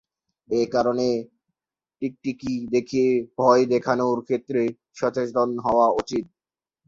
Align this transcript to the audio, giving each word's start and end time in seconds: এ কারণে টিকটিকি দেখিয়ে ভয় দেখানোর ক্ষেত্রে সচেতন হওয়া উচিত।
এ 0.49 0.61
কারণে 0.73 1.07
টিকটিকি 2.01 2.53
দেখিয়ে 2.73 3.09
ভয় 3.37 3.63
দেখানোর 3.73 4.17
ক্ষেত্রে 4.27 4.61
সচেতন 4.97 5.49
হওয়া 5.65 5.87
উচিত। 5.99 6.25